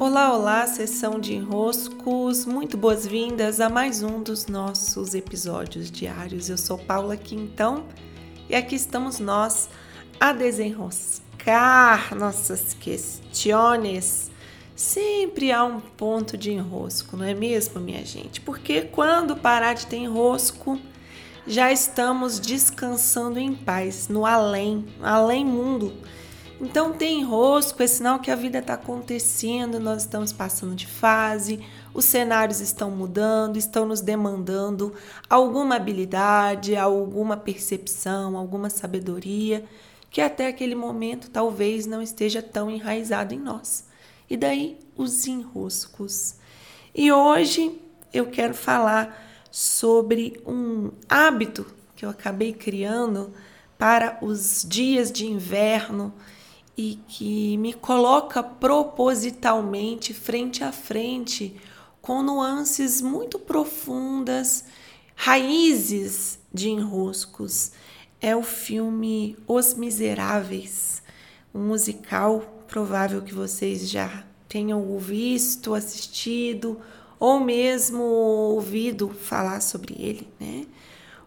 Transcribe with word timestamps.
Olá, 0.00 0.32
olá, 0.32 0.64
sessão 0.68 1.18
de 1.18 1.34
enroscos, 1.34 2.46
muito 2.46 2.76
boas-vindas 2.76 3.60
a 3.60 3.68
mais 3.68 4.00
um 4.00 4.22
dos 4.22 4.46
nossos 4.46 5.12
episódios 5.12 5.90
diários. 5.90 6.48
Eu 6.48 6.56
sou 6.56 6.78
Paula 6.78 7.16
Quintão 7.16 7.84
e 8.48 8.54
aqui 8.54 8.76
estamos 8.76 9.18
nós 9.18 9.68
a 10.20 10.32
desenroscar 10.32 12.14
nossas 12.14 12.74
questões. 12.74 14.30
Sempre 14.76 15.50
há 15.50 15.64
um 15.64 15.80
ponto 15.80 16.36
de 16.36 16.52
enrosco, 16.52 17.16
não 17.16 17.24
é 17.24 17.34
mesmo, 17.34 17.80
minha 17.80 18.06
gente? 18.06 18.40
Porque 18.40 18.82
quando 18.82 19.36
parar 19.36 19.74
de 19.74 19.88
ter 19.88 19.96
enrosco, 19.96 20.78
já 21.44 21.72
estamos 21.72 22.38
descansando 22.38 23.40
em 23.40 23.52
paz, 23.52 24.06
no 24.06 24.24
além, 24.24 24.86
além 25.02 25.44
mundo 25.44 25.92
então 26.60 26.92
tem 26.92 27.20
enrosco, 27.20 27.82
é 27.82 27.86
sinal 27.86 28.18
que 28.18 28.30
a 28.30 28.36
vida 28.36 28.58
está 28.58 28.74
acontecendo, 28.74 29.78
nós 29.78 30.02
estamos 30.02 30.32
passando 30.32 30.74
de 30.74 30.86
fase, 30.86 31.60
os 31.94 32.04
cenários 32.04 32.60
estão 32.60 32.90
mudando, 32.90 33.56
estão 33.56 33.86
nos 33.86 34.00
demandando 34.00 34.92
alguma 35.30 35.76
habilidade, 35.76 36.74
alguma 36.74 37.36
percepção, 37.36 38.36
alguma 38.36 38.68
sabedoria, 38.70 39.64
que 40.10 40.20
até 40.20 40.48
aquele 40.48 40.74
momento 40.74 41.30
talvez 41.30 41.86
não 41.86 42.02
esteja 42.02 42.42
tão 42.42 42.68
enraizado 42.68 43.34
em 43.34 43.38
nós. 43.38 43.84
E 44.28 44.36
daí 44.36 44.78
os 44.96 45.26
enroscos. 45.26 46.34
E 46.94 47.12
hoje 47.12 47.80
eu 48.12 48.26
quero 48.26 48.54
falar 48.54 49.24
sobre 49.50 50.42
um 50.46 50.90
hábito 51.08 51.66
que 51.94 52.04
eu 52.04 52.10
acabei 52.10 52.52
criando 52.52 53.32
para 53.78 54.18
os 54.20 54.66
dias 54.68 55.12
de 55.12 55.26
inverno 55.26 56.12
e 56.78 56.96
que 57.08 57.56
me 57.56 57.74
coloca 57.74 58.40
propositalmente 58.40 60.14
frente 60.14 60.62
a 60.62 60.70
frente 60.70 61.56
com 62.00 62.22
nuances 62.22 63.02
muito 63.02 63.36
profundas, 63.36 64.64
raízes 65.16 66.38
de 66.54 66.70
enroscos. 66.70 67.72
É 68.20 68.36
o 68.36 68.44
filme 68.44 69.36
Os 69.44 69.74
Miseráveis, 69.74 71.02
um 71.52 71.66
musical 71.66 72.62
provável 72.68 73.22
que 73.22 73.34
vocês 73.34 73.90
já 73.90 74.24
tenham 74.48 74.96
visto, 74.98 75.74
assistido 75.74 76.80
ou 77.18 77.40
mesmo 77.40 78.00
ouvido 78.00 79.08
falar 79.08 79.60
sobre 79.62 79.96
ele, 79.98 80.28
né? 80.38 80.64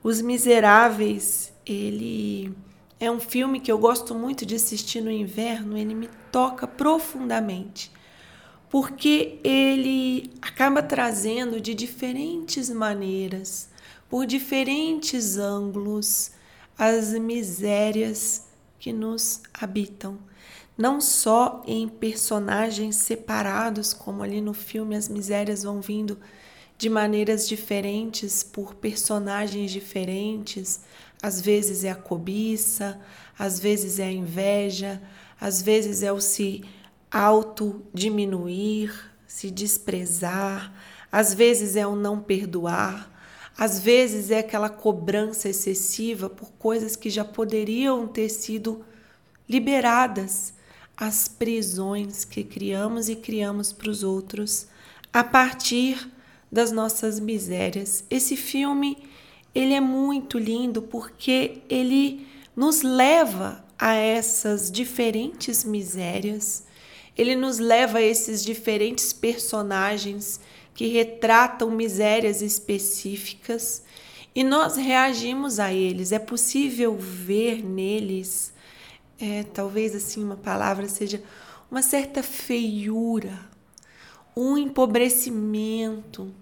Os 0.00 0.22
Miseráveis, 0.22 1.52
ele 1.66 2.54
é 3.00 3.10
um 3.10 3.18
filme 3.18 3.58
que 3.58 3.72
eu 3.72 3.78
gosto 3.78 4.14
muito 4.14 4.44
de 4.44 4.54
assistir 4.54 5.00
no 5.00 5.10
inverno, 5.10 5.76
ele 5.76 5.94
me 5.94 6.08
toca 6.30 6.66
profundamente, 6.66 7.90
porque 8.68 9.40
ele 9.42 10.30
acaba 10.42 10.82
trazendo 10.82 11.58
de 11.58 11.74
diferentes 11.74 12.68
maneiras, 12.68 13.70
por 14.08 14.26
diferentes 14.26 15.38
ângulos, 15.38 16.32
as 16.76 17.12
misérias 17.14 18.46
que 18.78 18.92
nos 18.92 19.40
habitam. 19.54 20.18
Não 20.76 21.00
só 21.00 21.62
em 21.66 21.88
personagens 21.88 22.96
separados, 22.96 23.94
como 23.94 24.22
ali 24.22 24.40
no 24.40 24.54
filme 24.54 24.94
as 24.94 25.08
misérias 25.08 25.62
vão 25.62 25.80
vindo 25.80 26.18
de 26.80 26.88
maneiras 26.88 27.46
diferentes 27.46 28.42
por 28.42 28.74
personagens 28.74 29.70
diferentes. 29.70 30.80
Às 31.22 31.40
vezes 31.40 31.84
é 31.84 31.90
a 31.90 31.94
cobiça, 31.94 32.98
às 33.38 33.60
vezes 33.60 33.98
é 33.98 34.04
a 34.04 34.12
inveja, 34.12 35.00
às 35.40 35.60
vezes 35.60 36.02
é 36.02 36.12
o 36.12 36.20
se 36.20 36.64
auto-diminuir, 37.10 38.92
se 39.26 39.50
desprezar, 39.50 40.72
às 41.10 41.34
vezes 41.34 41.76
é 41.76 41.86
o 41.86 41.96
não 41.96 42.20
perdoar, 42.20 43.10
às 43.56 43.78
vezes 43.78 44.30
é 44.30 44.38
aquela 44.38 44.68
cobrança 44.68 45.48
excessiva 45.48 46.30
por 46.30 46.50
coisas 46.52 46.96
que 46.96 47.10
já 47.10 47.24
poderiam 47.24 48.06
ter 48.06 48.28
sido 48.28 48.84
liberadas, 49.48 50.54
as 50.96 51.26
prisões 51.28 52.24
que 52.24 52.44
criamos 52.44 53.08
e 53.08 53.16
criamos 53.16 53.72
para 53.72 53.90
os 53.90 54.02
outros 54.02 54.66
a 55.12 55.24
partir 55.24 56.10
das 56.52 56.70
nossas 56.70 57.18
misérias. 57.18 58.04
Esse 58.10 58.36
filme, 58.36 58.98
ele 59.54 59.74
é 59.74 59.80
muito 59.80 60.38
lindo 60.38 60.82
porque 60.82 61.62
ele 61.68 62.26
nos 62.54 62.82
leva 62.82 63.64
a 63.78 63.94
essas 63.94 64.70
diferentes 64.70 65.64
misérias. 65.64 66.64
Ele 67.16 67.34
nos 67.34 67.58
leva 67.58 67.98
a 67.98 68.02
esses 68.02 68.44
diferentes 68.44 69.12
personagens 69.12 70.40
que 70.74 70.86
retratam 70.86 71.70
misérias 71.70 72.42
específicas 72.42 73.82
e 74.34 74.44
nós 74.44 74.76
reagimos 74.76 75.58
a 75.58 75.72
eles. 75.72 76.12
É 76.12 76.18
possível 76.18 76.96
ver 76.96 77.64
neles, 77.64 78.52
é, 79.18 79.42
talvez 79.42 79.94
assim 79.94 80.22
uma 80.22 80.36
palavra 80.36 80.88
seja 80.88 81.22
uma 81.70 81.82
certa 81.82 82.22
feiura, 82.22 83.38
um 84.36 84.56
empobrecimento, 84.56 86.32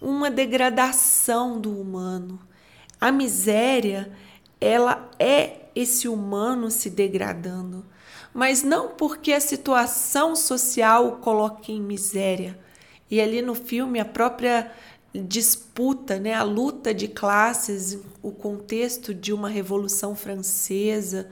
uma 0.00 0.30
degradação 0.30 1.60
do 1.60 1.70
humano. 1.80 2.40
A 3.00 3.10
miséria, 3.10 4.12
ela 4.60 5.10
é 5.18 5.66
esse 5.74 6.08
humano 6.08 6.70
se 6.70 6.88
degradando, 6.88 7.84
mas 8.32 8.62
não 8.62 8.88
porque 8.88 9.32
a 9.32 9.40
situação 9.40 10.34
social 10.34 11.06
o 11.08 11.16
coloque 11.18 11.72
em 11.72 11.80
miséria. 11.80 12.58
E 13.10 13.20
ali 13.20 13.42
no 13.42 13.54
filme 13.54 14.00
a 14.00 14.04
própria 14.04 14.72
disputa, 15.14 16.18
né, 16.18 16.34
a 16.34 16.42
luta 16.42 16.92
de 16.92 17.08
classes, 17.08 17.98
o 18.22 18.30
contexto 18.30 19.14
de 19.14 19.32
uma 19.32 19.48
revolução 19.48 20.14
francesa, 20.14 21.28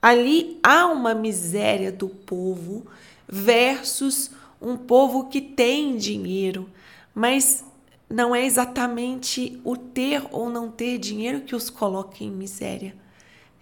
ali 0.00 0.58
há 0.62 0.86
uma 0.86 1.14
miséria 1.14 1.92
do 1.92 2.08
povo 2.08 2.86
versus 3.28 4.30
um 4.60 4.76
povo 4.76 5.28
que 5.28 5.40
tem 5.40 5.96
dinheiro, 5.96 6.68
mas 7.14 7.64
não 8.10 8.34
é 8.34 8.44
exatamente 8.44 9.60
o 9.62 9.76
ter 9.76 10.26
ou 10.32 10.50
não 10.50 10.68
ter 10.68 10.98
dinheiro 10.98 11.42
que 11.42 11.54
os 11.54 11.70
coloca 11.70 12.24
em 12.24 12.30
miséria. 12.30 12.96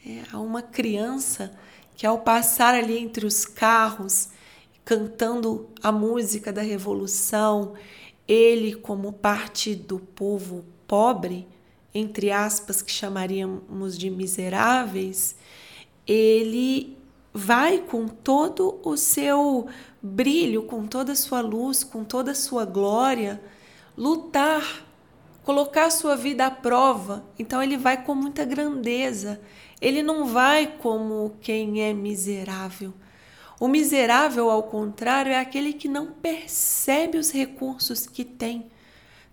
É, 0.05 0.23
há 0.33 0.41
uma 0.41 0.63
criança 0.63 1.53
que, 1.95 2.07
ao 2.07 2.21
passar 2.21 2.75
ali 2.75 2.99
entre 2.99 3.27
os 3.27 3.45
carros, 3.45 4.31
cantando 4.87 5.69
a 5.83 5.93
música 5.93 6.51
da 6.51 6.63
revolução, 6.63 7.75
ele, 8.27 8.75
como 8.75 9.13
parte 9.13 9.75
do 9.75 9.99
povo 9.99 10.65
pobre, 10.87 11.47
entre 11.95 12.31
aspas, 12.31 12.81
que 12.81 12.91
chamaríamos 12.91 13.99
de 13.99 14.09
miseráveis, 14.09 15.37
ele 16.07 16.97
vai 17.35 17.79
com 17.79 18.09
todo 18.09 18.81
o 18.83 18.97
seu 18.97 19.67
brilho, 20.01 20.63
com 20.63 20.87
toda 20.87 21.13
a 21.13 21.17
sua 21.17 21.43
luz, 21.43 21.85
com 21.85 22.03
toda 22.03 22.31
a 22.31 22.35
sua 22.35 22.65
glória 22.65 23.39
lutar, 23.99 24.87
colocar 25.43 25.91
sua 25.91 26.17
vida 26.17 26.47
à 26.47 26.51
prova. 26.51 27.25
Então 27.37 27.61
ele 27.61 27.77
vai 27.77 28.05
com 28.05 28.15
muita 28.15 28.45
grandeza. 28.45 29.41
Ele 29.81 30.03
não 30.03 30.27
vai 30.27 30.79
como 30.79 31.37
quem 31.41 31.83
é 31.83 31.93
miserável. 31.93 32.95
O 33.61 33.67
miserável, 33.67 34.49
ao 34.51 34.63
contrário, 34.63 35.33
é 35.33 35.41
aquele 35.41 35.73
que 35.73 35.89
não 35.89 36.13
percebe 36.13 37.19
os 37.19 37.33
recursos 37.33 38.07
que 38.07 38.25
tem, 38.25 38.71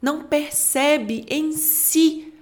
não 0.01 0.23
percebe 0.23 1.23
em 1.29 1.51
si 1.51 2.33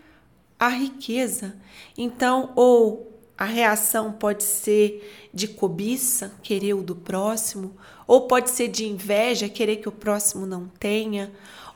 a 0.58 0.70
riqueza. 0.70 1.58
Então, 1.98 2.54
ou 2.56 3.12
a 3.38 3.44
reação 3.44 4.14
pode 4.14 4.44
ser 4.44 5.30
de 5.34 5.46
cobiça, 5.46 6.32
querer 6.42 6.74
o 6.74 6.84
do 6.84 6.96
próximo, 6.96 7.76
ou 8.08 8.28
pode 8.28 8.50
ser 8.50 8.70
de 8.70 8.86
inveja, 8.86 9.50
querer 9.50 9.78
que 9.78 9.90
o 9.90 9.92
próximo 9.92 10.46
não 10.46 10.68
tenha, 10.80 11.34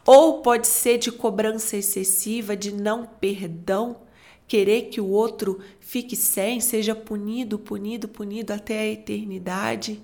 ou 0.08 0.42
pode 0.42 0.68
ser 0.68 0.98
de 0.98 1.12
cobrança 1.12 1.76
excessiva, 1.76 2.56
de 2.56 2.74
não 2.74 3.06
perdão, 3.06 3.98
querer 4.48 4.84
que 4.84 5.02
o 5.02 5.10
outro 5.10 5.60
fique 5.82 6.16
sem, 6.16 6.62
seja 6.62 6.96
punido, 6.96 7.60
punido, 7.60 8.08
punido 8.08 8.54
até 8.54 8.80
a 8.80 8.88
eternidade. 8.88 10.02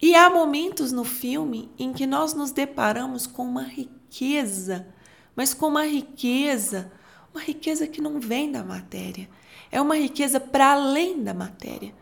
E 0.00 0.14
há 0.14 0.28
momentos 0.28 0.92
no 0.92 1.02
filme 1.02 1.70
em 1.78 1.94
que 1.94 2.06
nós 2.06 2.34
nos 2.34 2.50
deparamos 2.50 3.26
com 3.26 3.42
uma 3.44 3.62
riqueza, 3.62 4.86
mas 5.34 5.54
com 5.54 5.68
uma 5.68 5.86
riqueza, 5.86 6.92
uma 7.32 7.42
riqueza 7.42 7.86
que 7.86 8.02
não 8.02 8.20
vem 8.20 8.52
da 8.52 8.62
matéria, 8.62 9.30
é 9.70 9.80
uma 9.80 9.96
riqueza 9.96 10.38
para 10.38 10.72
além 10.72 11.22
da 11.22 11.32
matéria, 11.32 11.94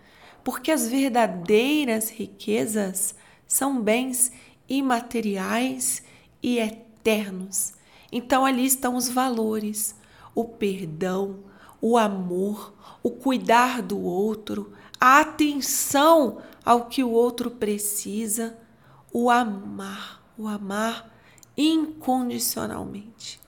porque 0.43 0.73
as 0.73 0.89
verdadeiras 0.89 2.11
riquezas 2.11 3.15
são 3.47 3.81
bens 3.81 4.33
imateriais 4.69 6.03
e 6.43 6.59
eternos 6.59 6.90
eternos. 7.01 7.73
Então 8.13 8.45
ali 8.45 8.67
estão 8.67 8.95
os 8.97 9.09
valores, 9.09 9.95
o 10.35 10.45
perdão, 10.45 11.41
o 11.81 11.97
amor, 11.97 12.75
o 13.03 13.11
cuidar 13.11 13.81
do 13.83 13.99
outro, 14.01 14.73
a 15.01 15.21
atenção 15.21 16.43
ao 16.65 16.87
que 16.87 17.03
o 17.03 17.11
outro 17.11 17.51
precisa, 17.51 18.59
o 19.13 19.31
amar, 19.31 20.23
o 20.37 20.47
amar 20.47 21.11
incondicionalmente. 21.57 23.41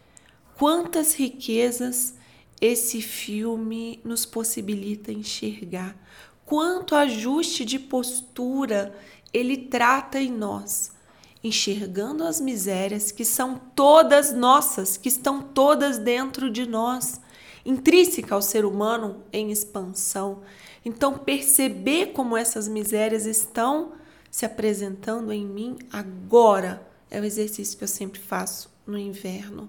Quantas 0.56 1.14
riquezas 1.14 2.14
esse 2.60 3.02
filme 3.02 4.00
nos 4.04 4.25
possibilita 4.25 5.12
enxergar, 5.12 5.96
quanto 6.44 6.94
ajuste 6.94 7.64
de 7.64 7.78
postura 7.78 8.96
ele 9.32 9.56
trata 9.56 10.20
em 10.20 10.31
nós, 10.31 10.93
enxergando 11.42 12.24
as 12.24 12.40
misérias 12.40 13.10
que 13.10 13.24
são 13.24 13.60
todas 13.74 14.32
nossas, 14.32 14.96
que 14.96 15.08
estão 15.08 15.42
todas 15.42 15.98
dentro 15.98 16.50
de 16.50 16.66
nós, 16.66 17.20
intrínseca 17.64 18.34
ao 18.34 18.42
ser 18.42 18.64
humano 18.64 19.22
em 19.32 19.50
expansão. 19.50 20.42
Então, 20.84 21.18
perceber 21.18 22.12
como 22.12 22.36
essas 22.36 22.68
misérias 22.68 23.26
estão 23.26 23.92
se 24.30 24.46
apresentando 24.46 25.32
em 25.32 25.44
mim 25.44 25.78
agora 25.92 26.86
é 27.10 27.20
o 27.20 27.24
exercício 27.24 27.76
que 27.76 27.84
eu 27.84 27.88
sempre 27.88 28.18
faço 28.18 28.70
no 28.86 28.98
inverno, 28.98 29.68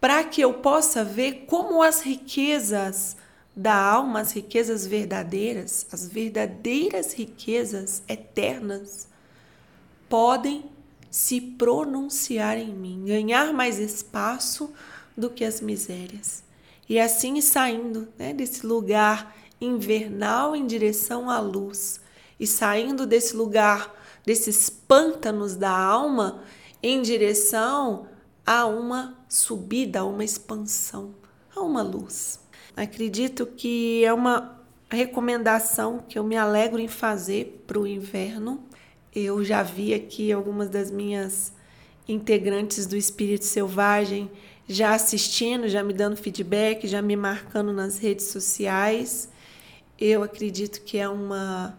para 0.00 0.22
que 0.22 0.40
eu 0.40 0.54
possa 0.54 1.04
ver 1.04 1.44
como 1.46 1.82
as 1.82 2.02
riquezas 2.02 3.16
da 3.54 3.74
alma, 3.74 4.20
as 4.20 4.30
riquezas 4.30 4.86
verdadeiras, 4.86 5.86
as 5.90 6.06
verdadeiras 6.08 7.12
riquezas 7.12 8.00
eternas, 8.08 9.08
podem 10.08 10.70
se 11.10 11.40
pronunciar 11.40 12.58
em 12.58 12.74
mim, 12.74 13.04
ganhar 13.06 13.52
mais 13.52 13.78
espaço 13.78 14.72
do 15.16 15.30
que 15.30 15.44
as 15.44 15.60
misérias. 15.60 16.42
E 16.88 16.98
assim 16.98 17.40
saindo 17.40 18.08
né, 18.18 18.32
desse 18.32 18.66
lugar 18.66 19.36
invernal 19.60 20.54
em 20.54 20.66
direção 20.66 21.28
à 21.28 21.40
luz, 21.40 22.00
e 22.38 22.46
saindo 22.46 23.06
desse 23.06 23.34
lugar, 23.34 23.92
desses 24.24 24.70
pântanos 24.70 25.56
da 25.56 25.76
alma, 25.76 26.42
em 26.82 27.02
direção 27.02 28.06
a 28.46 28.64
uma 28.66 29.18
subida, 29.28 30.00
a 30.00 30.04
uma 30.04 30.24
expansão, 30.24 31.14
a 31.54 31.60
uma 31.60 31.82
luz. 31.82 32.40
Acredito 32.76 33.44
que 33.44 34.04
é 34.04 34.12
uma 34.12 34.58
recomendação 34.88 35.98
que 36.08 36.18
eu 36.18 36.24
me 36.24 36.36
alegro 36.36 36.80
em 36.80 36.88
fazer 36.88 37.64
para 37.66 37.78
o 37.78 37.86
inverno. 37.86 38.62
Eu 39.18 39.44
já 39.44 39.62
vi 39.62 39.92
aqui 39.92 40.32
algumas 40.32 40.68
das 40.68 40.90
minhas 40.90 41.52
integrantes 42.08 42.86
do 42.86 42.96
Espírito 42.96 43.44
Selvagem 43.44 44.30
já 44.68 44.94
assistindo, 44.94 45.68
já 45.68 45.82
me 45.82 45.92
dando 45.92 46.16
feedback, 46.16 46.86
já 46.86 47.00
me 47.00 47.16
marcando 47.16 47.72
nas 47.72 47.98
redes 47.98 48.26
sociais. 48.26 49.28
Eu 49.98 50.22
acredito 50.22 50.82
que 50.82 50.98
é 50.98 51.08
uma 51.08 51.76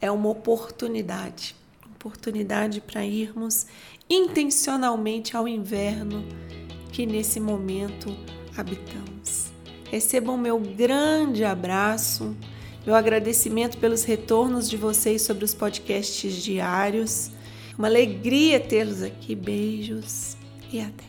é 0.00 0.10
uma 0.10 0.28
oportunidade, 0.28 1.56
oportunidade 1.96 2.80
para 2.80 3.04
irmos 3.04 3.66
intencionalmente 4.08 5.36
ao 5.36 5.48
inverno 5.48 6.24
que 6.92 7.04
nesse 7.04 7.40
momento 7.40 8.16
habitamos. 8.56 9.50
Recebam 9.90 10.36
meu 10.36 10.60
grande 10.60 11.44
abraço, 11.44 12.36
meu 12.88 12.96
agradecimento 12.96 13.76
pelos 13.76 14.02
retornos 14.04 14.66
de 14.66 14.74
vocês 14.74 15.20
sobre 15.20 15.44
os 15.44 15.52
podcasts 15.52 16.42
diários. 16.42 17.30
Uma 17.76 17.86
alegria 17.86 18.58
tê-los 18.58 19.02
aqui. 19.02 19.34
Beijos 19.34 20.38
e 20.72 20.80
até. 20.80 21.04